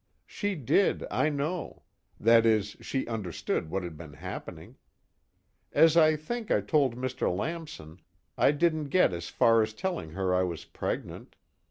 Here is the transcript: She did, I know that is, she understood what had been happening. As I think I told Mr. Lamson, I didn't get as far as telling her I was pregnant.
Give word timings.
She 0.25 0.55
did, 0.55 1.05
I 1.11 1.29
know 1.29 1.83
that 2.19 2.43
is, 2.43 2.75
she 2.81 3.05
understood 3.05 3.69
what 3.69 3.83
had 3.83 3.97
been 3.99 4.13
happening. 4.13 4.77
As 5.73 5.95
I 5.95 6.15
think 6.15 6.49
I 6.49 6.59
told 6.59 6.95
Mr. 6.95 7.31
Lamson, 7.31 7.99
I 8.35 8.49
didn't 8.49 8.85
get 8.89 9.13
as 9.13 9.29
far 9.29 9.61
as 9.61 9.75
telling 9.75 10.13
her 10.13 10.33
I 10.33 10.41
was 10.41 10.65
pregnant. 10.65 11.35